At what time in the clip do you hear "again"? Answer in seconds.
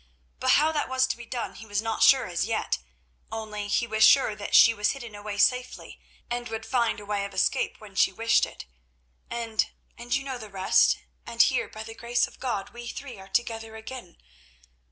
13.75-14.17